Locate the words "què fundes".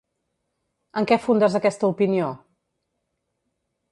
1.11-1.59